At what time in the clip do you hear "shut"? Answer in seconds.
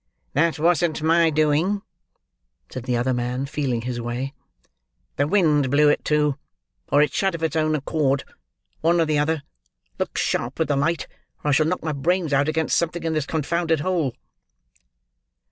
7.13-7.35